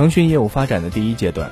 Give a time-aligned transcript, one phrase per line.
[0.00, 1.50] 腾讯业务发展的第一阶段，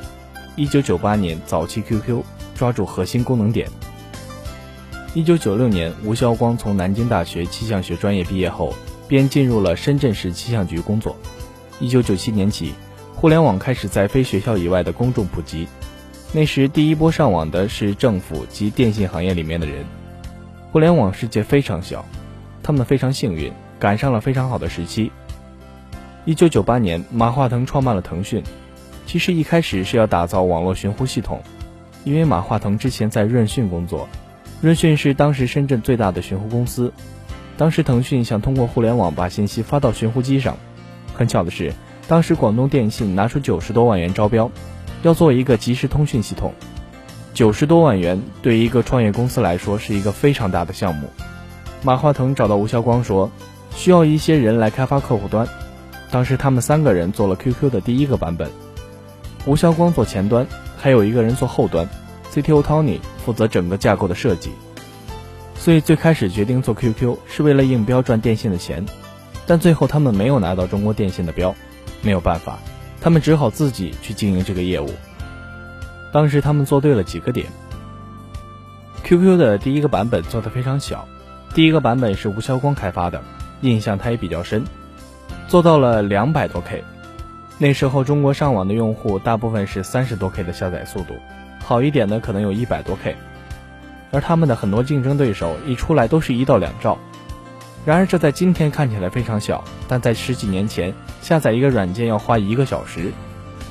[0.56, 2.22] 一九九八年早期 QQ
[2.54, 3.68] 抓住核心功能点。
[5.12, 8.72] 一九九六年，吴晓光从南京大学气象学专业毕业后，
[9.06, 11.14] 便进入了深圳市气象局工作。
[11.78, 12.72] 一九九七年起，
[13.14, 15.68] 互联网开始在非学校以外的公众普及。
[16.32, 19.84] 那时，第一波上网的是政府及电信行业里面的人。
[20.72, 22.02] 互联网世界非常小，
[22.62, 25.12] 他们非常幸运，赶上了非常好的时期。
[26.28, 28.42] 一九九八年，马化腾创办了腾讯。
[29.06, 31.42] 其实一开始是要打造网络寻呼系统，
[32.04, 34.06] 因为马化腾之前在润讯工作，
[34.60, 36.92] 润讯是当时深圳最大的寻呼公司。
[37.56, 40.54] 当时腾讯想通过互联网把信息发到寻呼机上。
[41.14, 41.72] 很巧的是，
[42.06, 44.50] 当时广东电信拿出九十多万元招标，
[45.00, 46.52] 要做一个即时通讯系统。
[47.32, 51.08] 九十多万元对一个创业公司来说是一个非常大的项目。
[51.82, 53.30] 马化腾找到吴晓光说，
[53.74, 55.48] 需要一些人来开发客户端。
[56.10, 58.50] 当时他们三个人做了 QQ 的第一个版本，
[59.44, 60.46] 吴晓光做前端，
[60.76, 61.88] 还有一个人做后端
[62.32, 64.50] ，CTO Tony 负责整个架构的设计。
[65.54, 68.86] 所以最开始决定做 QQ 是为了应标赚电信的钱，
[69.46, 71.54] 但最后他们没有拿到中国电信的标，
[72.00, 72.58] 没有办法，
[73.00, 74.88] 他们只好自己去经营这个业务。
[76.10, 77.46] 当时他们做对了几个点
[79.04, 81.06] ，QQ 的第一个版本做的非常小，
[81.52, 83.22] 第一个版本是吴晓光开发的，
[83.60, 84.64] 印象他也比较深。
[85.48, 86.84] 做到了两百多 K，
[87.56, 91.14] 那时候中国上网的用户大部分是三十多 K 的下载速度，
[91.64, 93.16] 好一点的可能有一百多 K，
[94.10, 96.98] 而他们的很多竞争对手一出来都是一到两兆。
[97.86, 103.10] 然而这在今天看起来非常小，但在十几年前下载一个软件要花一个小时，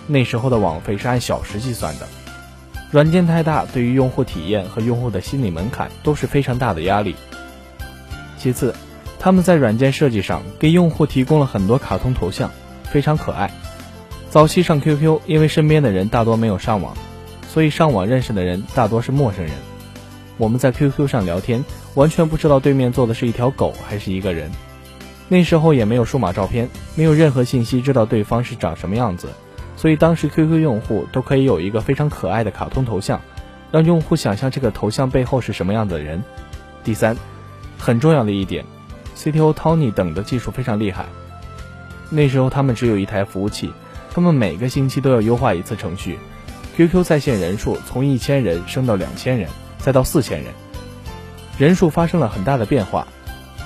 [0.08, 2.08] 那时候的网费是按小时计算的，
[2.90, 7.16] 软件太大，对于用户体验和用户的心理门槛都是非常大的压力。
[8.36, 8.74] 其次。
[9.20, 12.52] 他们在软件设计上给用户提供了很多卡通头像，
[12.84, 13.52] 非常可爱。
[14.30, 16.96] 早期上 QQ，因为身边的人大多没有上网，
[17.48, 19.54] 所以上网认识的人大多是陌生人。
[20.38, 21.66] 我们在 QQ 上聊天，
[21.96, 24.52] 完全不知道对面坐的是一条狗还是一个人。
[25.30, 29.30] 那时候也没有数码照片，没有任何信息知道对方是长什么样子，
[29.76, 33.20] 所以当时 QQ 用户都可以有一个非常可爱的卡通头像，
[33.72, 36.24] 让用户想象这个头像背后是什么样的人。
[36.84, 37.18] 第三，
[37.78, 38.64] 很重要的一点。
[39.18, 41.08] CTO Tony 等的技术非常厉害。
[42.10, 43.74] 那时候他们只有一台服务器，
[44.14, 46.20] 他们每个星期都要优化一次程序。
[46.76, 50.54] QQ 在线人数从一千人升到两千人，再到四千人，
[51.58, 53.08] 人数发生了很大的变化。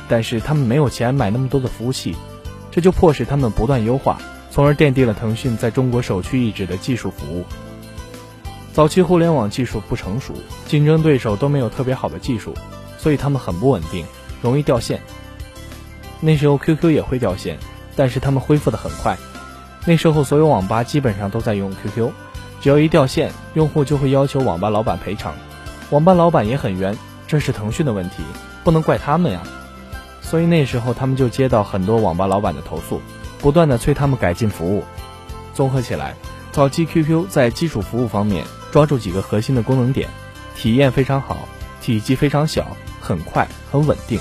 [0.08, 2.16] 但是他们没有钱买那么多的服务器，
[2.72, 4.20] 这就迫使他们不断优化，
[4.50, 7.46] 从而奠定了腾讯在中国首屈一指的技术服务。
[8.74, 10.34] 早期互联网技术不成熟，
[10.66, 12.54] 竞争对手都没有特别好的技术，
[12.98, 14.06] 所以他们很不稳定，
[14.42, 15.02] 容易掉线。
[16.22, 17.58] 那时候 QQ 也会掉线，
[17.96, 19.18] 但是他们恢复的很快。
[19.86, 22.12] 那时候所有网吧基本上都在用 QQ，
[22.62, 25.34] 只要一掉线，用户就会要求网吧老板赔偿。
[25.90, 26.96] 网吧老板也很冤，
[27.28, 28.18] 这是腾讯的问题，
[28.64, 29.42] 不能怪他们呀。
[30.22, 33.02] 所以那时候他们就接到很多网吧老板的投诉，
[33.40, 34.84] 不断的催他们改进服务。
[35.54, 36.14] 综合起来，
[36.52, 40.08] 早期 QQ 在基础服务方面抓住几个核心的功能点，
[40.56, 41.50] 体验非常好，
[41.82, 44.20] 体积非常小，很快，很稳定。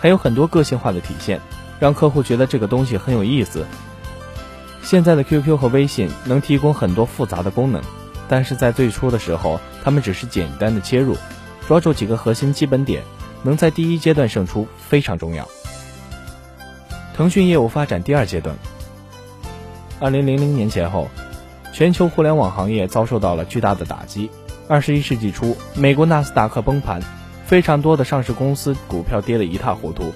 [0.00, 1.40] 还有很多个性化的体现，
[1.80, 3.66] 让客户觉得这个东西很有意思。
[4.82, 7.82] 现在的 QQ 和微信能提供很多复杂的功能，
[8.28, 11.16] 但是在最初的时候，他们只是简单的切入，
[11.66, 13.02] 抓住几个核心基本点，
[13.42, 15.46] 能在第一阶段胜出非常重要。
[17.14, 18.56] 腾讯业务发展第二阶段，
[19.98, 21.08] 二零零零年前后，
[21.72, 24.30] 全球互联网行业遭受到了巨大的打击。
[24.68, 27.02] 二十一世纪初，美国纳斯达克崩盘。
[27.48, 30.12] 非常多的上市公司股票跌得一塌糊涂。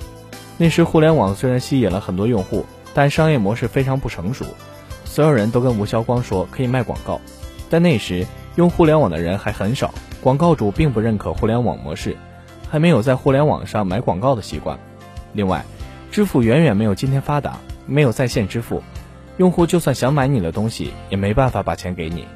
[0.59, 4.45] 那时互联网虽然吸引了很多用户，但商业模式非常不成熟。
[5.07, 7.19] 所有人都跟吴晓光说可以卖广告，
[7.71, 8.27] 但那时
[8.57, 12.19] 用互联网的人还很少，广告主并不认可互联网模式，
[12.69, 14.79] 还没有在互联网上买广告的习惯。
[15.33, 15.65] 另外，
[16.11, 18.83] 支付远远没有今天发达，没有在线支付，
[19.39, 22.27] 用户就算想买你的东西，也没办法把钱给你。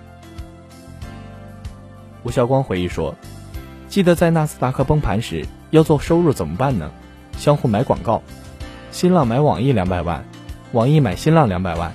[2.22, 3.14] 吴晓光回忆说。
[3.88, 6.90] 记得在纳斯达克崩盘时，要做收入怎么办呢？
[7.38, 8.22] 相互买广告，
[8.90, 10.24] 新浪买网易两百万，
[10.72, 11.94] 网易买新浪两百万，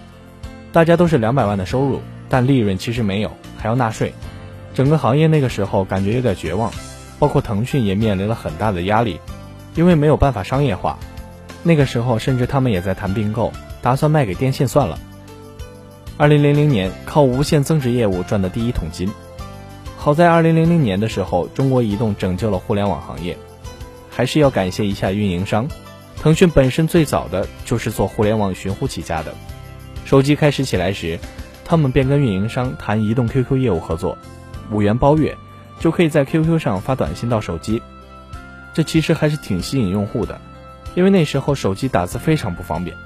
[0.71, 1.99] 大家都是两百万的收入，
[2.29, 4.13] 但利润其实没有，还要纳税。
[4.73, 6.71] 整个行业那个时候感觉有点绝望，
[7.19, 9.19] 包括腾讯也面临了很大的压力，
[9.75, 10.97] 因为没有办法商业化。
[11.63, 13.51] 那个时候甚至他们也在谈并购，
[13.81, 14.97] 打算卖给电信算了。
[16.17, 19.09] 二零零零年靠无线增值业务赚的第一桶金。
[20.03, 23.37] 好在二零零零年的时候，中国移动拯救了互联网行业，
[24.09, 25.67] 还是要感谢一下运营商。
[26.19, 29.31] 腾讯本身最早的就是做互联网寻呼起家的。
[30.03, 31.19] 手机开始起来时，
[31.63, 34.17] 他们便跟运营商谈移动 QQ 业务合作，
[34.71, 35.37] 五元包月，
[35.79, 37.79] 就可以在 QQ 上发短信到手机。
[38.73, 40.41] 这其实还是挺吸引用户的，
[40.95, 42.97] 因为那时候手机打字非常不方便。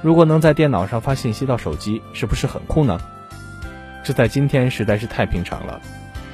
[0.00, 3.00] 如果能在电脑上发信息到手机，是不是很酷呢？
[4.04, 5.80] 这在今天实在是太平常了，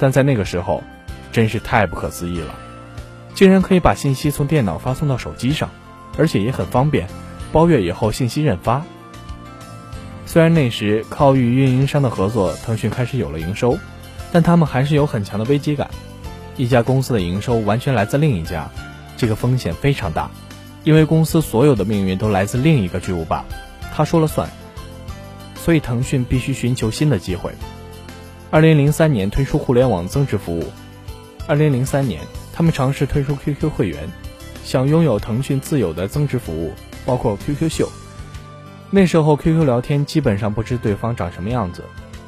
[0.03, 0.83] 但在那个时候，
[1.31, 2.53] 真是太不可思议了，
[3.33, 5.69] 竟然可以把信息从电脑发送到手机上，
[6.17, 7.07] 而且也很方便，
[7.53, 8.83] 包月以后信息任发。
[10.25, 13.79] 虽然那时靠与运营商的合作，腾讯开始有了营收，
[14.33, 15.89] 但他们还是有很强的危机感。
[16.57, 18.69] 一家公司的营收完全来自另一家，
[19.15, 20.29] 这个风险非常大，
[20.83, 23.45] 因为公司所有的命运都来自另一个巨无霸，
[23.95, 24.49] 他说了算。
[25.55, 27.53] 所以腾讯必须寻求新的机会。
[28.53, 30.65] 二零零三年推出互联网增值服务。
[31.47, 32.21] 二零零三年，
[32.53, 34.07] 他们尝试推出 QQ 会员，
[34.63, 36.71] 想拥有腾讯自有的增值服务，
[37.03, 37.89] 包括 QQ 秀。
[38.91, 41.83] 那时候 QQ 聊天基本上不知对方长什么样子。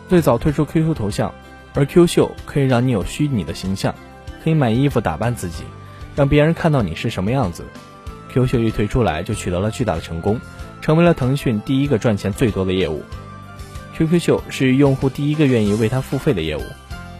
[0.09, 1.31] 最早推出 QQ 头像，
[1.75, 3.93] 而 QQ 秀可以让你有虚拟的形象，
[4.43, 5.63] 可以买衣服打扮自己，
[6.15, 7.63] 让别人看到你是什么样子。
[8.33, 10.41] QQ 秀一推出来就取得了巨大的成功，
[10.81, 13.03] 成为了腾讯第一个赚钱最多的业务。
[13.97, 16.61] QQ 秀是用户第一个愿意为它付费的业务，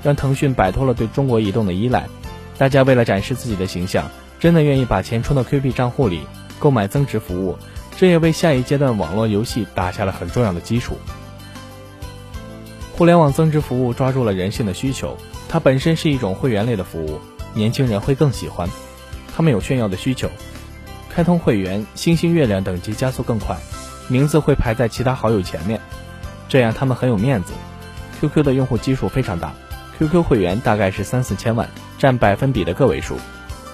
[0.04, 2.08] 让腾讯摆脱了对中国移动的依赖。
[2.58, 6.22] 大家为了展示自己的形象，真的愿意把钱充到 Q 币账户里
[6.60, 7.58] 购买增值服务。
[7.98, 10.98] 这也为下一阶段网络游戏打下了很重要的基础。
[12.92, 15.18] 互联网增值服务抓住了人性的需求，
[15.48, 17.20] 它本身是一种会员类的服务，
[17.54, 18.70] 年轻人会更喜欢。
[19.34, 20.30] 他们有炫耀的需求，
[21.10, 23.58] 开通会员，星星、月亮等级加速更快，
[24.10, 25.80] 名字会排在其他好友前面，
[26.48, 27.54] 这样他们很有面子。
[28.20, 29.54] QQ 的用户基数非常大
[29.98, 33.18] ，QQ 会员大概是三四千万，占百分比的个位数。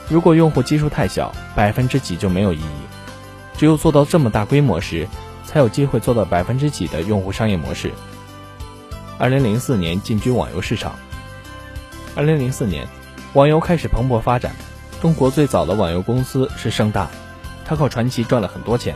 [0.10, 2.66] 如果用户基数太小，百分之几就没有意义。
[3.58, 5.08] 只有做到这么大规模时，
[5.46, 7.92] 才有机会做到百分之几的用户商业模式。
[9.20, 10.96] 二零零四年进军网游市场。
[12.16, 12.88] 二零零四年，
[13.34, 14.54] 网游开始蓬勃发展。
[15.02, 17.10] 中国最早的网游公司是盛大，
[17.64, 18.96] 他靠传奇赚了很多钱。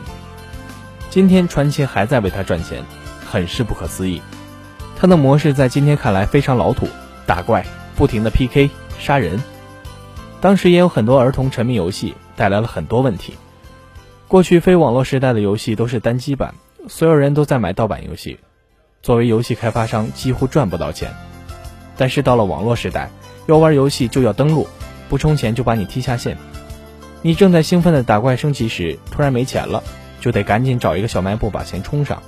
[1.10, 2.84] 今天传奇还在为他赚钱，
[3.26, 4.22] 很是不可思议。
[4.98, 6.88] 他的模式在今天看来非常老土，
[7.26, 9.42] 打怪，不停的 PK 杀人。
[10.40, 13.34] 当时也有很多儿童沉迷游戏，带来了很多问题。
[14.28, 16.56] 过去非网络时代的游戏都是单机版，
[16.88, 18.40] 所有人都在买盗版游戏，
[19.02, 21.14] 作为游戏开发商几乎赚不到钱。
[21.98, 23.10] 但是到了网络时代，
[23.48, 24.68] 要玩游戏就要登录，
[25.10, 26.38] 不充钱就把你踢下线。
[27.22, 29.84] 你正在兴奋的打怪升级时，突然没钱了，
[30.20, 32.22] 就得赶紧找一个小卖部把钱充上。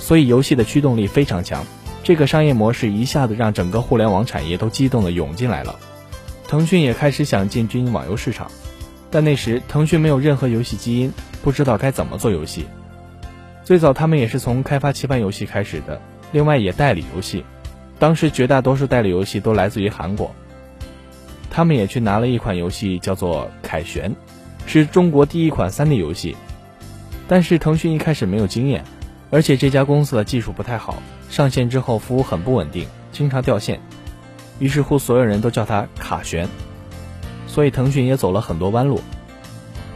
[0.00, 1.64] 所以游戏的驱动力非常强，
[2.02, 5.78] 这个商业模式一下子让整个互联网产业都激动的涌进来了。
[6.48, 8.50] 腾讯也开始想进军网游市场。
[9.12, 11.12] 但那时腾讯没有任何游戏基因，
[11.42, 12.66] 不知道该怎么做游戏。
[13.64, 16.00] 最早他们也是从开发棋盘游戏开始的，
[16.32, 17.44] 另外也代理游戏。
[17.98, 20.32] 当时绝大多数代理游戏都来自于韩国。
[21.50, 24.10] 他们也去拿了一款游戏叫做《凯旋》，
[24.64, 26.36] 是中国第一款 3D 游戏。
[27.26, 28.84] 但是腾讯一开始没有经验，
[29.30, 33.80] 而且这家公司的技术不太好，上线之后服务很不稳定，经常掉线。
[34.58, 36.48] 于是乎，所有人都叫它“卡旋”。
[37.46, 39.00] 所以腾讯也走了很多弯路，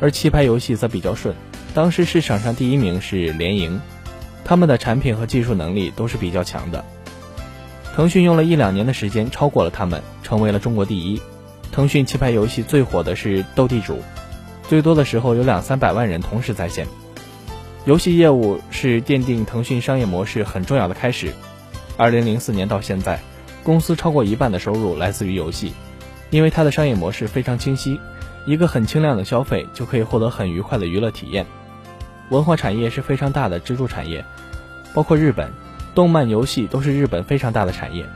[0.00, 1.34] 而棋牌游戏则比较顺。
[1.74, 3.80] 当时市场上第一名是联营，
[4.44, 6.84] 他们的产品和技术能力都是比较强的。
[7.94, 11.20] 腾讯用了一两年的时间超过了他们，成为了中国第一。
[11.72, 14.00] 腾讯棋牌游戏最火的是斗地主，
[14.68, 16.86] 最多的时候有两三百万人同时在线。
[17.86, 21.34] 游戏业务是奠定腾讯商业模式很重要的开始。
[21.98, 23.20] 二零零四年到现在，
[23.62, 25.74] 公司超过一半的收入来自于游戏。
[26.30, 28.00] 因为它的商业模式非常清晰，
[28.46, 31.44] 一个很轻量的消费就可以获得很愉快的娱乐体验。
[32.30, 34.24] 文化产业是非常大的支柱产业，
[34.94, 35.50] 包括日本，
[35.94, 38.06] 动漫、游戏都是日本非常大的产业。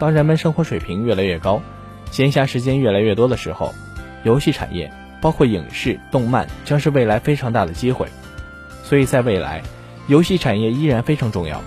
[0.00, 1.62] 当人们生活水平越来越高，
[2.10, 3.72] 闲暇时间越来越多的时候，
[4.24, 8.08] 游戏产业包括影视、动漫将是未来非常大的机会。
[8.88, 9.64] 所以在未来，
[10.06, 11.60] 游戏产业依然非常重要。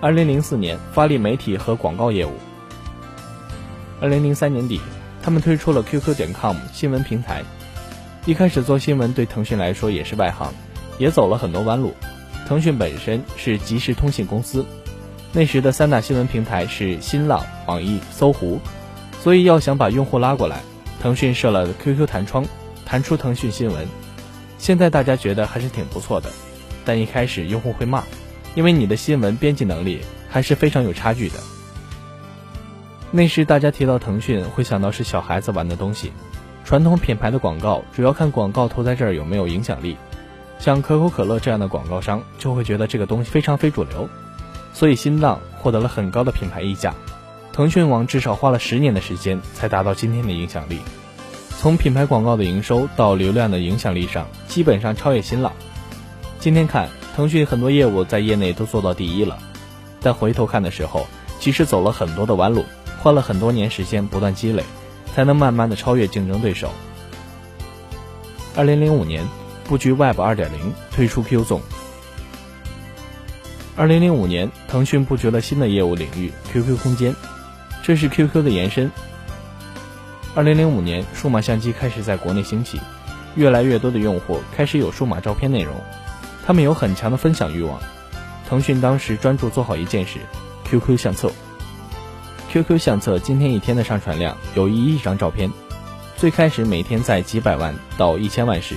[0.00, 2.32] 二零零四年发力媒体和广告业务。
[4.00, 4.80] 二零零三年底，
[5.22, 7.44] 他们推出了 QQ 点 com 新闻平台。
[8.24, 10.50] 一开始做新闻对腾讯来说也是外行，
[10.98, 11.92] 也走了很多弯路。
[12.48, 14.64] 腾讯本身是即时通信公司，
[15.32, 18.58] 那时的三大新闻平台是新浪、网易、搜狐，
[19.20, 20.62] 所以要想把用户拉过来，
[21.02, 22.46] 腾讯设了 QQ 弹窗，
[22.86, 23.86] 弹出腾讯新闻。
[24.58, 26.30] 现在大家觉得还是挺不错的，
[26.84, 28.04] 但一开始用户会骂，
[28.54, 31.38] 因为你的新闻编辑能力还是非常有差距的。
[33.10, 36.12] 那时大家提到腾讯，会想到是小孩子玩的东西。
[36.64, 39.96] 传统品牌的广告主要看广告投在这儿有没有影响力，
[40.58, 44.08] 像可口可乐这样的广告商就会觉得这个东西非常非主流，
[44.72, 46.92] 所以新浪获得了很高的品牌溢价。
[47.52, 50.80] 腾讯网至少花了十年的时间才达到今天的影响力，
[51.58, 55.52] 从品牌广告的营收到流量的影响力上，基本上超越新浪。
[56.38, 59.38] 今天看，腾讯很多业务在业内都做到第一了，
[60.00, 61.06] 但回头看的时候，
[61.40, 62.64] 其实走了很多的弯路，
[62.98, 64.62] 花了很多年时间不断积累，
[65.14, 66.70] 才能慢慢的超越竞争对手。
[68.54, 69.26] 二零零五年，
[69.64, 71.60] 布局 Web 二点零，推出 Q 总。
[73.76, 77.14] 二零零五年，腾讯布局了新的业务领域 QQ 空间。
[77.82, 78.90] 这是 QQ 的延伸。
[80.36, 82.78] 二零零五年，数码相机开始在国内兴起，
[83.36, 85.74] 越来越多的用户开始有数码照片内容，
[86.44, 87.80] 他们有很强的分享欲望。
[88.46, 90.18] 腾讯当时专注做好一件事
[90.66, 91.32] ：QQ 相册。
[92.50, 95.50] QQ 相册今天一天的上传量有一亿张照片，
[96.18, 98.74] 最开始每天在几百万到一千万时，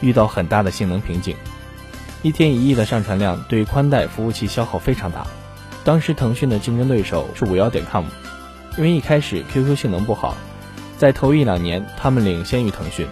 [0.00, 1.36] 遇到很大的性能瓶颈。
[2.22, 5.24] 一天一亿的上传量对宽带服务器消耗非常大。
[5.84, 8.06] 当时腾讯的竞争对手是五幺点 com。
[8.76, 10.36] 因为一开始 QQ 性能不好，
[10.98, 13.06] 在头一两年他们领先于腾讯，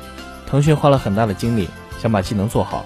[0.47, 1.69] 腾讯花了很大的精力
[2.01, 2.85] 想把技能做好，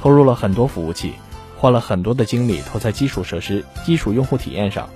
[0.00, 1.12] 投入了很多服务器，
[1.58, 4.88] 花了很多的精力投在基础设施、基础用户体验上，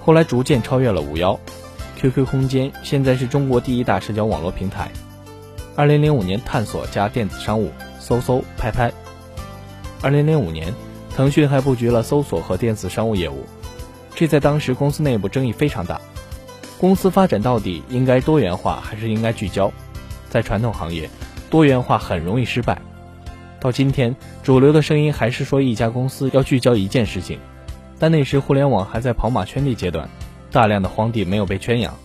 [0.00, 1.38] 后来逐渐超越了五幺
[1.96, 4.90] ，QQ 空间现在是中国第一大社交网络平台。
[5.76, 8.90] 二零零五年探索加电子商务，搜搜拍拍。
[10.00, 10.72] 二零零五年，
[11.14, 13.44] 腾讯还布局了搜索和电子商务业务，
[14.14, 16.00] 这在当时公司内部争议非常大。
[16.78, 19.72] 公司发展到底应该多元化还是应该聚焦？
[20.28, 21.08] 在传统行业，
[21.48, 22.80] 多元化很容易失败。
[23.60, 27.38] 到今天，主流的声音还是说一家公司要聚焦一件事情。
[27.98, 30.08] 但那时互联网还在跑马圈地阶段，
[30.50, 31.96] 大量的荒地没有被圈养，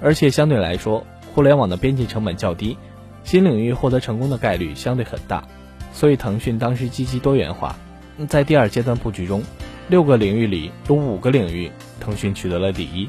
[0.00, 1.04] 而且相对来说，
[1.34, 2.76] 互联网的边际成本较低，
[3.24, 5.42] 新领域获得成功的概率相对很大。
[5.92, 7.74] 所以腾讯当时积极多元化，
[8.28, 9.42] 在第二阶段布局中，
[9.88, 13.08] 六个领域里有五个领域，腾讯取得了第一。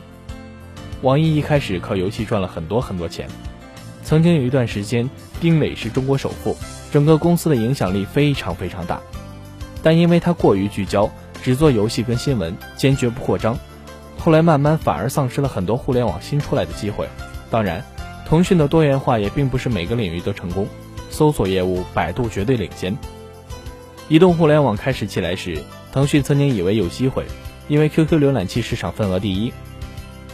[1.04, 3.28] 网易一开始靠游戏赚了很多很多钱，
[4.06, 5.10] 曾经有一段时间，
[5.42, 6.56] 丁磊是中国首富，
[6.94, 9.02] 整个公司的影响力非常非常大。
[9.84, 11.12] 但因为他过于聚焦，
[11.44, 13.60] 只做游戏跟新闻，坚决不扩张，
[14.18, 17.06] 后来慢慢反而丧失了很多互联网新出来的机会。
[17.52, 17.84] 当然，
[18.26, 20.66] 腾讯的多元化也并不是每个领域都成功。
[21.10, 22.98] 搜索业务，百度绝对领先。
[24.08, 27.26] 移动互联网开始起来时，腾讯曾经以为有机会，
[27.68, 29.52] 因为 QQ 浏览器市场份额第一。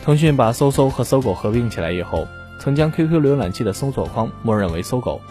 [0.10, 5.22] 腾讯把搜搜和搜狗合并起来以后，曾将 QQ 浏览器的搜索框默认为搜狗，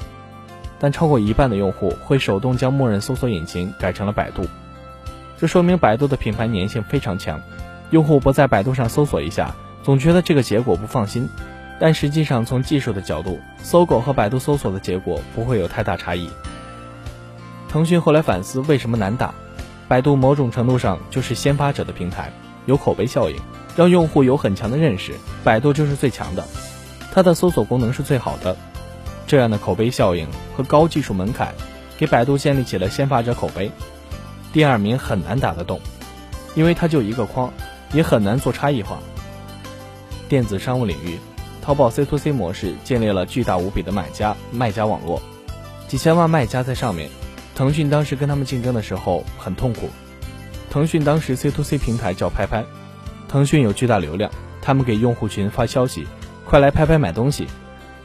[0.78, 4.46] 但超过一半的用户会手动将默认搜索引擎改成了百度，
[5.36, 7.40] 这说明百度的品牌粘性非常强。
[7.90, 11.28] 用户不在百度上搜索一下，总觉得这个结果不放心，
[11.80, 16.30] 但实际上从技术的角度，搜狗和百度搜索的结果不会有太大差异。
[17.68, 19.34] 腾讯后来反思为什么难打，
[19.88, 22.30] 百度某种程度上就是先发者的平台，
[22.68, 23.36] 有口碑效应。
[23.76, 26.44] 让用户有很强的认识，百度就是最强的，
[27.12, 28.56] 它的搜索功能是最好的。
[29.24, 31.54] 这样的口碑效应和高技术门槛，
[31.96, 33.70] 给百度建立起了先发者口碑。
[34.52, 35.80] 第二名很难打得动，
[36.56, 37.52] 因为它就一个框，
[37.92, 38.98] 也很难做差异化。
[40.28, 41.20] 电子商务领域，
[41.62, 45.22] 淘宝 C to C 模式建立了巨大无比的买家卖家网络，
[45.86, 47.08] 几千万卖家在上面。
[47.54, 49.88] 腾讯当时跟他们竞争的时候很痛苦。
[50.70, 52.64] 腾讯当时 C to C 平台叫拍拍。
[53.28, 54.30] 腾讯有巨大流量，
[54.62, 56.06] 他们给用户群发消息
[56.46, 57.46] ：“快来拍拍买东西。”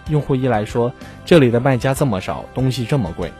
[0.10, 0.92] 用户一来说
[1.24, 3.32] ：“这里的卖家这么少，东西这么贵。”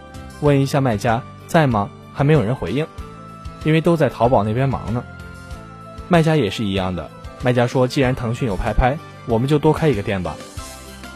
[0.42, 1.90] 问一下卖家在吗？
[2.14, 2.86] 还没有人回应，
[3.64, 5.04] 因为都在淘宝那边忙呢。
[6.08, 7.10] 卖家也是一样的，
[7.42, 10.36] 卖家说：“既然腾讯有拍拍，我们就多开一个店吧。”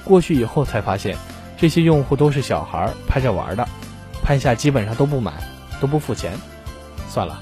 [0.04, 1.18] 过去以后才发现，
[1.58, 3.68] 这些用户都是小孩拍着玩的，
[4.24, 5.34] 拍下基本上都不买，
[5.80, 6.34] 都不付钱。
[7.10, 7.42] 算了，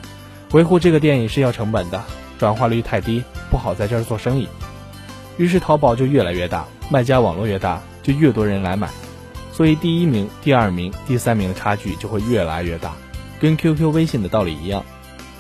[0.56, 2.02] 维护这个店也是要成本的。
[2.40, 3.22] 转化率太低，
[3.52, 4.48] 不好在这儿做生意，
[5.36, 8.90] 于是淘宝就越来越大，卖家网络越大，就越多人来买，
[9.52, 12.94] 所以第一名、第二名、第三名的差距就会越来越大，
[13.38, 14.82] 跟 QQ、微信的道理一样。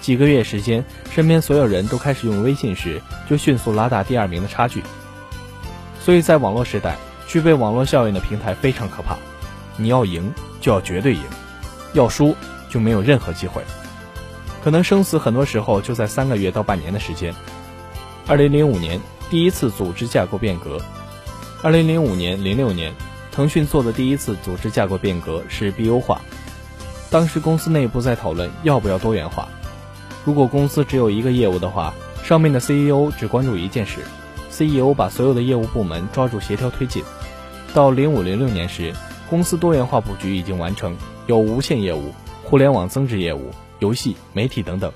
[0.01, 4.83] 几个月时间，身边所有人都开始用微信时，就迅速拉大第二名的差距。
[6.01, 9.15] 所以在网络时代，具备网络效应的平台非常可怕，
[9.77, 11.23] 你要赢就要绝对赢，
[11.93, 12.35] 要输
[12.69, 13.61] 就没有任何机会。
[14.65, 17.31] 可能生死很多时候就在三个月到半年的时间。
[18.25, 20.81] 二零零五年第一次组织架构变革，
[21.61, 22.91] 二零零五年、零六年，
[23.31, 26.19] 腾讯做的第一次组织架构变革是 BU 化。
[27.11, 29.47] 当时公司内部在讨论要不要多元化。
[30.25, 31.93] 如果公司只有一个业务的话，
[32.23, 33.99] 上面的 CEO 只关注一件事
[34.49, 37.03] ，CEO 把所有的业务部门抓住协调推进。
[37.71, 38.91] 到零五零六年时，
[39.29, 42.11] 公司多元化布局已经完成，有无线业务、
[42.43, 43.51] 互联网增值业务。
[43.79, 44.91] 游戏、媒体等等，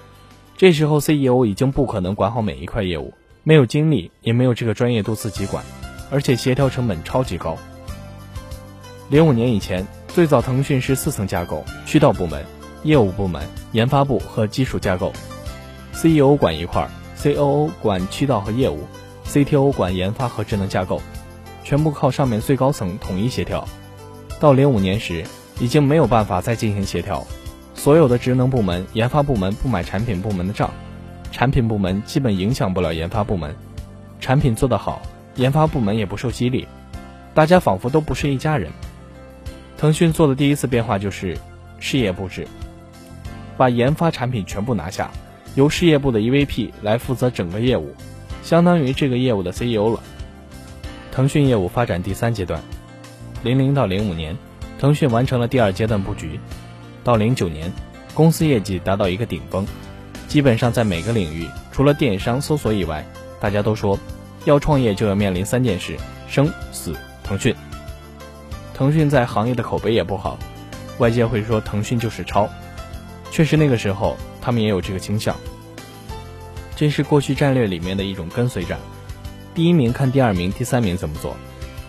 [0.58, 5.64] 这时候 CEO 已经不可能管好每一块业务，没有精力，也没有这个专业度自己管，
[6.10, 7.58] 而且协调成本超级高。
[9.10, 12.46] 零五年以前，最早腾讯是四层架构：渠道部门、
[12.84, 15.12] 业务部门、研发部和基础架构。
[15.94, 18.80] CEO 管一块，COO 管渠道和业务
[19.26, 21.02] ，CTO 管研发和智能架构，
[21.64, 23.68] 全部靠上面最高层统一协调。
[24.40, 25.26] 到零五年时，
[25.60, 27.26] 已经没有办法再进行协调，
[27.80, 30.70] 所有的职能部门、研发部门不买产品部门的账，
[31.32, 33.56] 产品部门基本影响不了研发部门，
[34.20, 35.02] 产品做得好，
[35.36, 36.68] 研发部门也不受激励，
[37.34, 38.70] 大家仿佛都不是一家人。
[39.78, 41.38] 腾讯做的第一次变化就是
[41.80, 42.46] 事业布置，
[43.56, 45.10] 把研发产品全部拿下。
[45.56, 47.96] 由事业部的 EVP 来负责整个业务，
[48.44, 50.04] 相当于这个业务的 CEO 了。
[51.14, 52.62] 腾讯业务发展第三阶段，
[53.42, 54.38] 零零到零五年，
[54.78, 56.42] 腾讯完成了第二阶段布局。
[57.10, 57.74] 到零九年，
[58.14, 59.66] 公司业绩达到一个顶峰，
[60.28, 63.04] 基本上在每个领域，除了电商搜索以外，
[63.42, 63.98] 大家都说
[64.46, 65.98] 要创业就要面临三件事：
[66.28, 67.56] 生死腾讯。
[68.76, 70.38] 腾讯在行业的口碑也不好，
[71.00, 72.48] 外界会说腾讯就是抄。
[73.32, 74.16] 确实那个时候。
[74.42, 75.36] 他们也有这个倾向，
[76.74, 78.80] 这是过去战略里面的一种跟随战。
[79.54, 81.36] 第一名看第二名、第三名怎么做，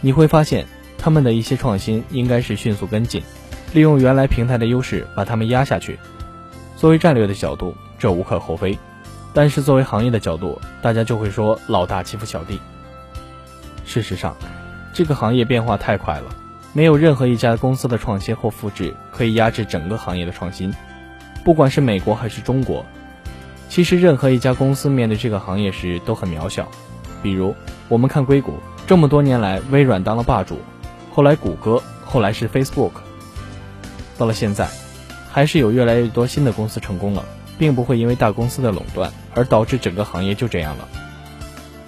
[0.01, 0.67] 你会发现
[0.99, 3.23] 他们的一些创新应该是迅速跟进，
[3.73, 5.99] 利用原来平台的优势把他们压下去。
[6.77, 8.77] 作为战略的角度，这无可厚非；
[9.33, 12.59] 但是作为行业的角度，大家就会说老大欺负小弟。
[13.85, 14.35] 事实上，
[14.93, 16.25] 这个行业变化太快了，
[16.73, 20.73] 没有任何一家公司的创新或复制可以压制整个行业的创新。
[21.45, 22.85] 不管是美国还是中国，
[23.69, 26.69] 其实任何一家公司面对这个行业时都很渺小。
[27.23, 27.55] 比如，
[27.89, 30.59] 我们看硅谷，这么多年来，微软当了霸主，
[31.13, 32.93] 后来谷歌，后来是 Facebook，
[34.21, 34.69] 到了现在，
[35.33, 37.25] 还是有越来越多新的公司成功了，
[37.59, 40.87] 并不会因为大公司的垄断而导致整个行业就这样了。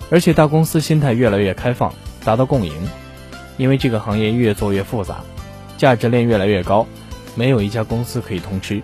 [0.09, 1.93] 而且大公司心态越来越开放，
[2.25, 2.73] 达到共赢，
[3.59, 5.21] 因为这个行业越做越复杂，
[5.77, 6.87] 价值链越来越高，
[7.35, 8.81] 没有一家公司可以通吃。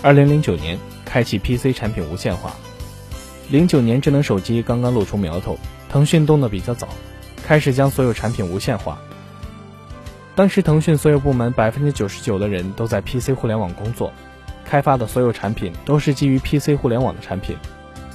[0.00, 2.54] 二零零九年开启 PC 产品无线化，
[3.50, 5.58] 零九年智能手机刚刚露出苗头，
[5.90, 6.88] 腾讯动得比较早，
[7.46, 8.98] 开始将所有产品无线化。
[10.38, 14.12] 当时腾讯所有部门百分之九十九的人都在 PC 互联网工作，
[14.64, 17.56] 开发的所有产品都是基于 PC 互联网的产品。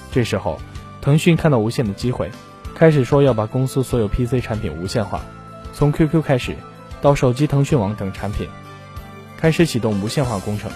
[0.09, 0.57] 这时候，
[1.01, 2.31] 腾讯看到无线的机会，
[2.73, 5.21] 开始说要把公司所有 PC 产品无线化，
[5.73, 6.55] 从 QQ 开始，
[7.01, 8.47] 到手机腾讯网等产品，
[9.35, 10.71] 开始启动无线化工程。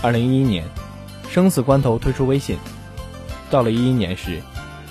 [0.00, 0.64] 二零一一年，
[1.28, 2.56] 生死关头推出微信。
[3.50, 4.40] 到了一一年时，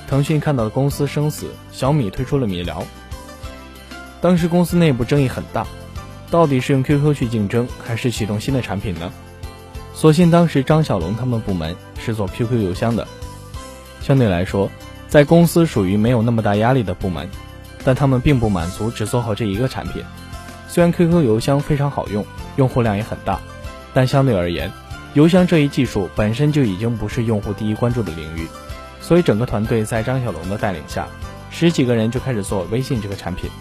[0.07, 2.85] 腾讯看到了公司生死，小米推出了米聊。
[4.23, 5.67] 当时公司内部争议很大，
[6.31, 9.11] 到底是用 QQ 去竞争，还是启动新的产品呢？
[9.93, 13.05] 所幸当时张小龙他们部门是做 QQ 邮箱的，
[13.99, 14.71] 相对来说，
[15.09, 17.29] 在公司属于没有那么大压力的部门，
[17.83, 20.01] 但他们并不满足只做好这一个产品。
[20.69, 23.41] 虽然 QQ 邮箱非常好用，用户量也很大，
[23.93, 24.71] 但相对而言，
[25.15, 28.47] 邮箱这一技术本身就已经不是用户第一关注的领域，
[29.01, 31.09] 所以整个团队在张小龙的带领下，
[31.51, 33.51] 十几个人就开始做微信这个产品。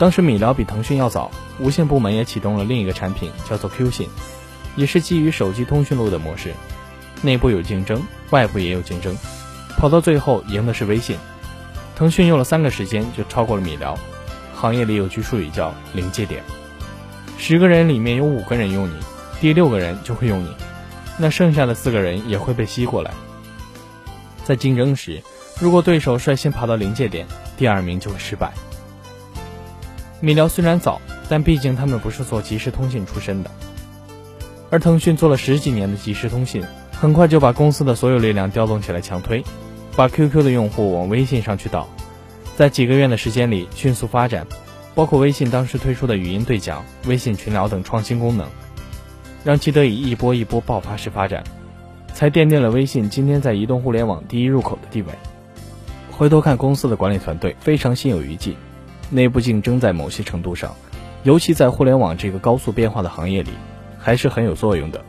[0.00, 4.08] 当时米聊比腾讯要早，无线部门也启动了另一个产品，叫做 Q 信，
[4.74, 6.54] 也是基于手机通讯录的模式，
[7.20, 9.14] 内部有竞争，外部也有竞争，
[9.76, 11.18] 跑到最后赢的是微信。
[11.94, 13.94] 腾讯用了三个时间就超过了米聊，
[14.54, 16.42] 行业里有句术语叫临界点，
[17.36, 18.94] 十个人里面有五个人用你。
[19.38, 20.56] 第六个人就会用你，
[21.18, 23.10] 那剩下的四个人也会被吸过来。
[24.44, 25.22] 在竞争时，
[25.60, 28.50] 如果对手率先爬到临界点，第二名就会失败。
[30.20, 33.50] 米聊虽然早，但毕竟他们不是做即时通信出身的，
[34.70, 39.42] 而腾讯做了十几年的即时通信，很快就把公司的所有力量调动起来强推，
[39.96, 41.88] 把 QQ 的用户往微信上去导，
[42.56, 44.46] 在几个月的时间里迅速发展，
[44.94, 48.46] 包括微信当时推出的语音对讲、微信群聊等创新功能。
[49.42, 51.42] 让其得以一波一波爆发式发展，
[52.12, 55.08] 才奠定了微信今天在移动互联网第一入口的地位。
[56.10, 58.54] 回头看公司的管理团队，非常心有余悸。
[59.10, 60.74] 内部竞争在某些程度上，
[61.24, 63.50] 尤其在互联网这个高速变化的行业里，
[63.98, 65.04] 还是很有作用的。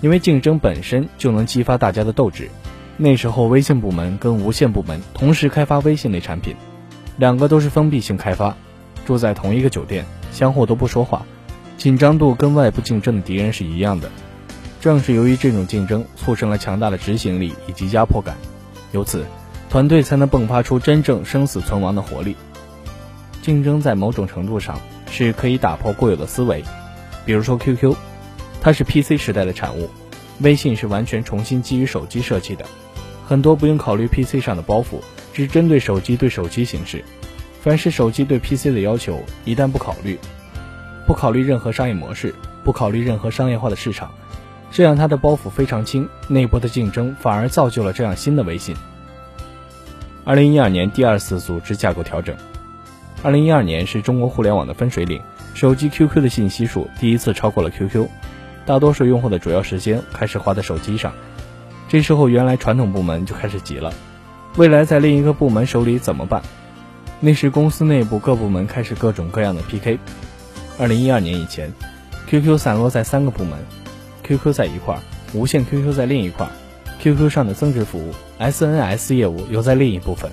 [0.00, 2.50] 因为竞争本身就能激发大家的斗志。
[2.96, 6.54] 那时候，微信部门跟无线部门同时开发微信类产品，
[7.16, 8.54] 两个都是封闭性开发，
[9.04, 11.26] 住在同一个酒店，相互都不说话。
[11.76, 14.08] 紧张度跟外部竞争的敌人是一样的，
[14.80, 18.36] 正是由于这种竞争，促成了强大的执行力以及压迫感，
[18.92, 19.24] 由此，
[19.70, 22.36] 团队才能迸发出真正生死存亡的活力。
[23.44, 24.80] 竞争在某种程度上
[25.10, 26.64] 是可以打破固有的思维，
[27.26, 27.94] 比如说 QQ，
[28.62, 29.90] 它是 PC 时代的产物，
[30.40, 32.64] 微信是完全重新基于手机设计的，
[33.26, 34.98] 很多不用考虑 PC 上的包袱，
[35.34, 37.04] 只针对手机对手机形式。
[37.60, 40.18] 凡是手机对 PC 的要求，一旦不考虑，
[41.06, 44.10] 不考虑任何商业模式，不考虑任何商业化的市场，
[44.70, 48.74] 这样它的包袱非常轻，内部的竞争反而造就了这样新的微信。
[50.24, 52.34] 二零一二年第二次组织架构调整，
[53.24, 55.18] 二零一二年是中国互联网的分水岭，
[55.54, 58.06] 手机 QQ 的信息数第一次超过了 QQ，
[58.66, 61.10] 大多数用户的主要时间开始花在手机上，
[61.88, 63.90] 这时候原来传统部门就开始急了，
[64.56, 66.42] 未来在另一个部门手里怎么办？
[67.18, 69.98] 那时公司内部各部门开始各种各样的 PK。
[70.78, 71.72] 二零一二年以前
[72.26, 73.58] ，QQ 散落在三个部门
[74.22, 75.00] ，QQ 在一块儿，
[75.32, 76.52] 无线 QQ 在另一块儿
[77.00, 80.30] ，QQ 上的增值服务 SNS 业务又在另一部分，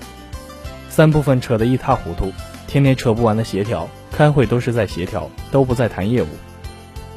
[0.90, 2.30] 三部分扯得一塌糊涂，
[2.72, 6.26] 天天扯不完的协调，开会都是在协调，都不在谈业务。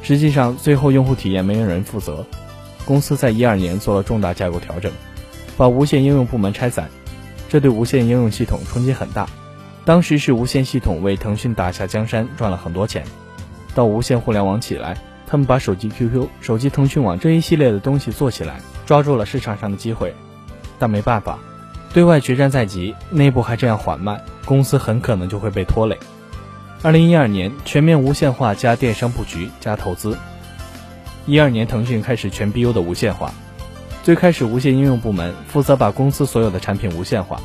[0.02, 2.26] 实际上，最后用户体验没有人负责。
[2.84, 4.92] 公司在一二年做了重大架构调整，
[5.56, 6.90] 把无线应用部门拆散，
[7.48, 9.26] 这对无线应用系统冲击很大。
[9.86, 13.02] 当时是无线系统为腾讯打下江山，赚了很多钱。
[13.74, 20.14] 到无线互联网起来，他们把手机 QQ、手机腾讯网这一系列的东西做起来，抓住了市场上的机会。
[20.78, 21.38] 但没办法，
[21.96, 25.98] 对外决战在即，内部还这样缓慢，公司很可能就会被拖累。
[26.82, 30.14] 二零一二年全面无线化加电商布局加投资。
[31.24, 33.32] 一二年腾讯开始全 BU 的无线化，
[34.02, 37.40] 最开始无线应用部门负责把公司所有的产品无线化。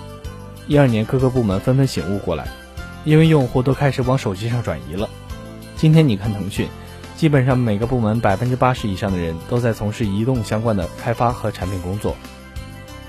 [0.68, 2.46] 一二年，各个部门纷纷醒悟过来，
[3.06, 5.08] 因为用户都开始往手机上转移了。
[5.78, 6.68] 今天你看腾讯，
[7.16, 12.18] 基本上每个部门百分之八十以上的人都在从事移动相关的开发和产品工作，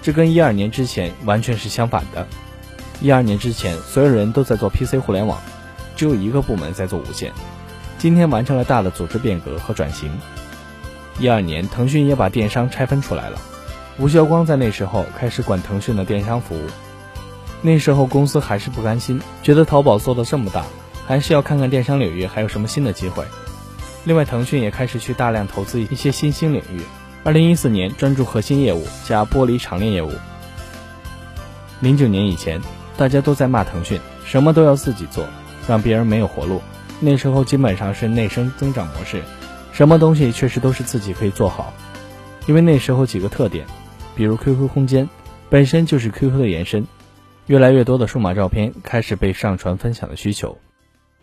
[0.03, 2.27] 这跟一二年之前完全是相反的。
[3.01, 5.41] 一二年之前，所有人都在做 PC 互联网，
[5.97, 7.33] 只有一个部门在做无线。
[7.99, 10.11] 今天完成了大的组织变革和转型。
[11.21, 13.41] 一二年，腾讯也把电商拆分出来了，
[13.99, 16.67] 吴晓光在那时候开始管腾讯的电商服务。
[17.61, 20.65] 那时候公司还是不甘心，觉得淘宝做的这么大，
[21.07, 23.25] 还是要看看电商领域还有什么新的机会。
[24.05, 26.83] 另外，腾讯也开始去大量投资一些新兴领域。
[27.25, 30.11] 二零一四年专注核心业务加剥离长链业务。
[31.79, 32.61] 零九年以前，
[32.97, 35.25] 大家都在骂腾讯，什么都要自己做，
[35.69, 36.61] 让别人没有活路。
[36.99, 39.23] 那时候基本上是内生增长模式，
[39.73, 41.73] 什么东西确实都是自己可以做好。
[42.47, 43.67] 因为那时候几个特点，
[44.17, 45.09] 比如 QQ 空间
[45.49, 46.85] 本身就是 QQ 的延伸。
[47.47, 50.59] 越来越多的数码照片开始被上传分享的需求，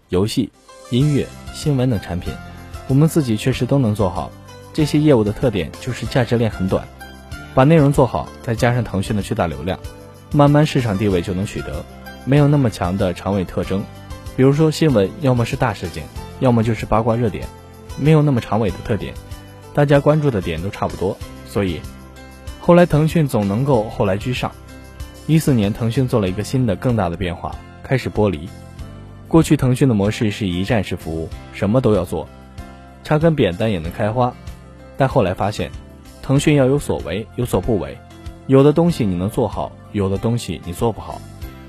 [0.08, 0.52] 游戏、
[0.92, 2.34] 音乐、新闻等产品，
[2.88, 4.32] 我们自己确实都能做好。
[4.80, 6.88] 这些业务的特点就是价值链很短，
[7.54, 9.78] 把内容做好，再加上腾讯的巨大流量，
[10.32, 11.84] 慢慢市场地位就能取得。
[12.24, 13.84] 没有那么强的长尾特征，
[14.38, 16.06] 比如说新闻，要么是大事件，
[16.40, 17.46] 要么就是八卦热点，
[17.98, 19.14] 没有那么长尾的特点，
[19.74, 21.82] 大家关注的点都差不多，所以
[22.62, 24.50] 后来腾讯总能够后来居上。
[25.28, 28.48] 一四年，腾讯做了一个新的、更大的变化，开始剥离。
[29.28, 32.26] 过去腾讯的模式是一站式服务，什么都要做，
[33.04, 34.34] 插根扁担也能开花。
[35.00, 35.72] 但后来发现，
[36.22, 37.98] 腾讯要有所为，有所不为。
[38.48, 41.22] 有的东西你能做好，有的东西你做不好。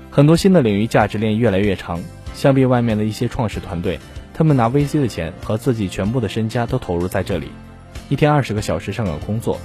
[0.09, 2.01] 很多新的领域价值链越来越长，
[2.33, 3.97] 相比外面的一些创始团队，
[4.33, 7.49] 他们拿 VC 的钱和自己全部的身家都投入在这里，
[8.09, 9.57] 一天二十个小时上岗工作。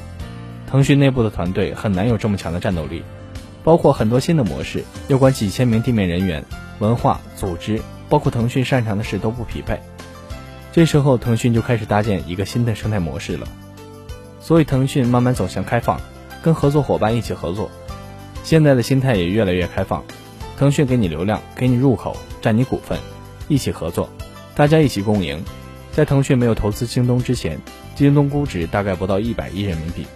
[0.70, 3.02] 腾讯内部的团队很难有这么强的战斗力。
[3.64, 6.44] 包括很多新的模式，要管几千名地面人员，
[6.78, 9.80] 文化组织，包括腾讯擅长的事都不匹配。
[10.76, 13.48] 这时候，腾讯就开始搭建一个新的生态模式了。
[14.38, 15.98] 所以，腾讯慢慢走向开放，
[16.42, 17.70] 跟合作伙伴一起合作。
[18.44, 20.04] 现在的心态也越来越开放，
[20.58, 22.98] 腾讯给你流量，给你入口，占你股份，
[23.48, 24.06] 一起合作，
[24.54, 25.42] 大家一起共赢。
[25.92, 27.58] 在腾讯没有投资京东之前，
[27.94, 30.06] 京东估值大概不到一百亿人民币，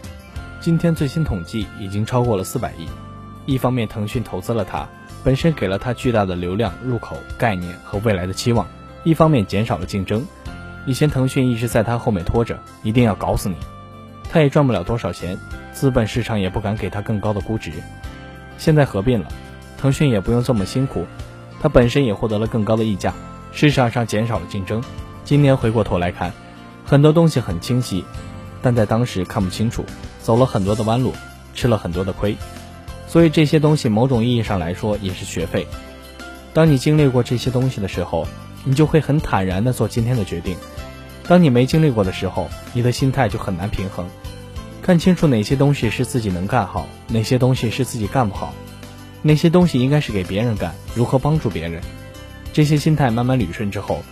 [0.60, 2.86] 今天最新统计已经超过了四百亿。
[3.46, 4.86] 一方面，腾讯投资了它，
[5.24, 8.66] 本身给了它巨大的流量、入口、概念和未来的期望；
[9.04, 10.22] 一方面减少了竞争。
[10.86, 13.56] 以前腾讯一直在它后面拖着，一定要搞死你，
[14.30, 15.38] 它也赚不了多少钱，
[15.72, 17.72] 资本市场也不敢给它更高的估值。
[18.58, 19.28] 现在合并了，
[19.78, 21.06] 腾讯也不用这么辛苦，
[21.60, 23.12] 它本身也获得了更高的溢价，
[23.52, 24.82] 市场上减少了竞争。
[25.24, 26.32] 今年回过头来看，
[26.84, 28.04] 很多东西很清晰，
[28.62, 29.84] 但在当时看不清楚，
[30.20, 31.14] 走了很多的弯路，
[31.54, 32.36] 吃了很多的亏。
[33.06, 35.66] 所以这些东西某种意义上来说也是学费。
[36.52, 38.26] 当你经历过这些东西的时候，
[38.64, 40.56] 你就会很坦然地做今天的决定。
[41.26, 44.08] 当你没经历过的时候，你的心态就很难平衡。
[44.82, 48.52] 看清楚哪些东西是自己能干好，哪些东西是自己干不好，
[49.22, 51.80] 哪些东西应该是给别人干，如何帮助别人。
[52.52, 54.02] 这些心态慢慢捋顺之后，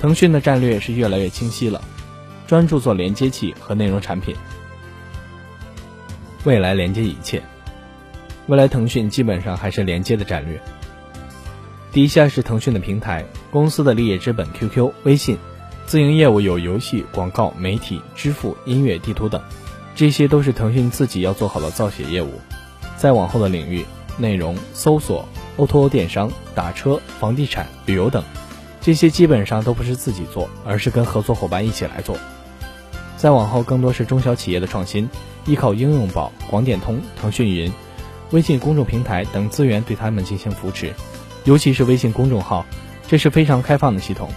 [0.00, 1.82] 腾讯的战略是越来越清晰了，
[2.46, 4.34] 专注做连接器和内容产品。
[6.44, 7.42] 未来连接一切。
[8.46, 10.60] 未来腾讯基本上还是连接的战略。
[11.92, 15.36] 底下是腾讯的平台，公司的立业之本 QQ、微信，
[15.84, 19.38] 自营业务有游戏、广告、媒体、支付、音乐、地图等，
[19.94, 22.30] 这些都是腾讯自己要做好的造血业务。
[22.96, 23.84] 再往后的领域，
[24.16, 28.24] 内容、搜索、O2O 电商、打车、房地产、旅游等，
[28.80, 32.16] 这些基本上都不是自己做，而是跟合作伙伴一起来做。
[33.18, 35.10] 再往后，更多是中小企业的创新，
[35.44, 37.70] 依靠应用宝、广点通、腾讯云。
[38.30, 40.94] 微信公众平台等资源对他们进行扶持，
[41.44, 42.64] 尤其是微信公众号，
[43.12, 44.30] 这是非常开放的系统。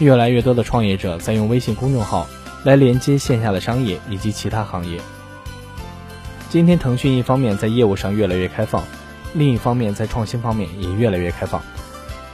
[0.00, 2.28] 越来越多的创业者在用微信公众号
[2.62, 5.00] 来连接线下的商业以及其他行业。
[6.50, 8.84] 今天，腾讯一方面在业务上越来越开放，
[9.32, 11.62] 另一方面在创新方面也越来越开放。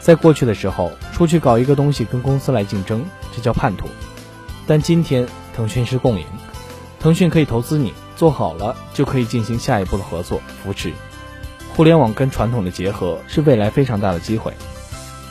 [0.01, 3.87] 在过去的时候，出去搞一个东西跟公司来竞争，这叫叛徒。
[4.67, 6.27] 但今天，腾讯是共赢，
[6.99, 7.95] 腾讯可以投资你。
[8.17, 10.93] 做好了就可以进行下一步的合作扶持。
[11.77, 14.53] 互联网跟传统的结合是未来非常大的机会，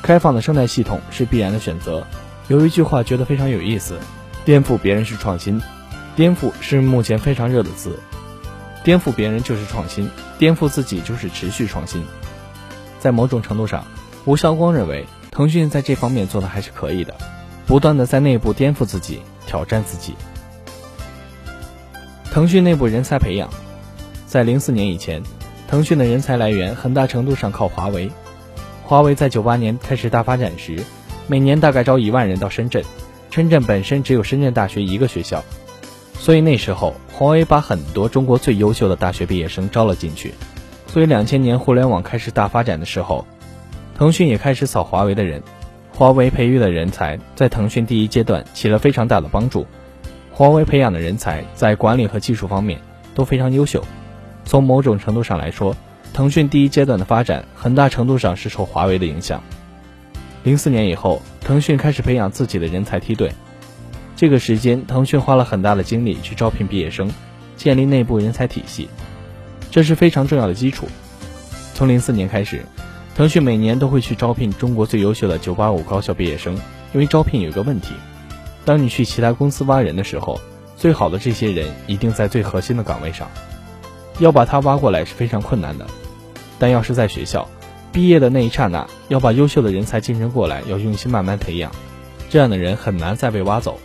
[0.04, 2.06] 开放的生态系统是必然的选择。
[2.50, 3.98] 有一句话觉得非常有意思：
[4.44, 5.62] 颠覆别人是创新，
[6.18, 7.98] 颠覆是目前非常热的词。
[8.84, 12.04] 颠覆别人就是创新，颠覆自己就是持续创新。
[13.00, 13.86] 在某种程度上，
[14.26, 17.16] 吴晓光认为腾讯在这方面做的还是可以的，
[17.66, 20.16] 不断的在内部颠覆自己，挑战自己。
[22.26, 23.50] 腾讯内部人才培养，
[24.28, 25.24] 在零四年以前，
[25.70, 28.12] 腾讯的人才来源很大程度上靠华为。
[28.84, 30.84] 华为在九八年开始大发展时，
[31.28, 32.84] 每年大概招一万人到深圳，
[33.32, 35.44] 深圳本身只有深圳大学一个学校，
[36.14, 40.34] 所以那时候华为把很多中国最优秀的大学毕业生招了进去。
[40.88, 43.26] 所以两千年互联网开始大发展的时候，
[43.98, 45.42] 腾讯也开始扫华为的人。
[45.96, 49.66] 华为培育的人才在腾讯第一阶段起了非常大的帮助。
[50.32, 52.82] 华为培养的人才在管理和技术方面
[53.14, 53.84] 都非常优秀。
[54.44, 55.76] 从某种程度上来说，
[56.14, 59.44] 腾讯第一阶段的发展很大程度上是受华为的影响。
[60.44, 63.34] 零四年以后，腾讯开始培养自己的人才梯队。
[64.16, 67.12] 这个时间，腾讯花了很大的精力去招聘毕业生，
[67.58, 68.88] 建立内部人才体系，
[69.72, 70.88] 这是非常重要的基础。
[71.74, 72.64] 从零四年开始，
[73.16, 76.54] 腾讯每年都会去招聘中国最优秀的985高校毕业生，
[76.94, 77.96] 因为招聘有一个问题。
[78.66, 80.40] 当你去其他公司挖人的时候，
[80.78, 83.28] 最好的这些人一定在最核心的岗位上，
[84.20, 85.88] 要把他挖过来是非常困难的。
[86.64, 87.50] 但要是在学校
[87.92, 91.70] 毕业的那一刹那，要把优秀的人才竞争过来，要用心慢慢培养，
[92.30, 93.78] 这样的人很难再被挖走。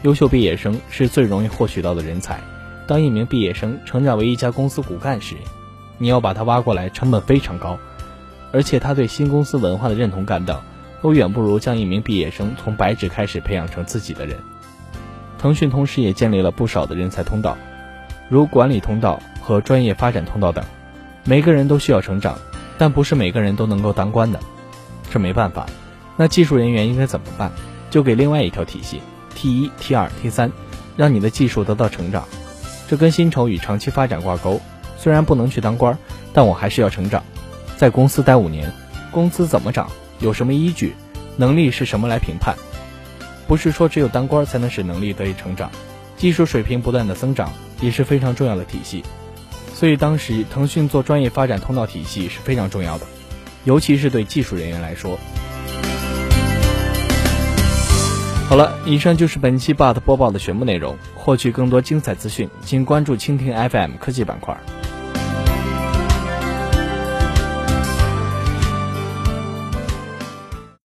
[0.00, 2.40] 优秀毕业生是最容易获取到的人才。
[2.86, 5.34] 当一名毕业生成长为一家公司骨干时，
[5.98, 7.78] 你要把他挖过来，成本非常高，
[8.50, 10.58] 而且他对新公司文化的认同感等。
[11.02, 14.38] 都远不如将一名毕业生从白纸开始培养成自己的人。
[15.38, 17.58] 腾讯同时也建立了不少的人才通道，
[18.30, 20.64] 如管理通道和专业发展通道等。
[21.28, 22.38] 每个人都需要成长，
[22.78, 24.38] 但不是每个人都能够当官的，
[25.10, 25.66] 这没办法。
[26.16, 27.50] 那技术人员应该怎么办？
[27.90, 29.00] 就给另外一条体系
[29.34, 30.52] ：T 一、T 二、T 三，
[30.96, 32.24] 让你的技术得到成长。
[32.86, 34.60] 这跟薪酬与长期发展挂钩。
[34.96, 35.98] 虽然不能去当官，
[36.32, 37.24] 但我还是要成长，
[37.76, 38.72] 在公司待五年，
[39.10, 39.90] 工资怎么涨？
[40.20, 40.94] 有什么依据？
[41.36, 42.54] 能力是什么来评判？
[43.48, 45.70] 不是说只有当官才能使能力得以成长，
[46.16, 49.02] 技术水平不断的增长也是非常重要的体系。
[49.78, 53.06] 所以当时腾讯做专业发展通道体系是非常重要的，
[53.64, 55.18] 尤其是对技术人员来说。
[58.48, 60.96] 好了，以上就是本期 But 播报的全部内容。
[61.14, 64.56] 获取更多精彩资讯，请关注蜻蜓 FM 科技板块。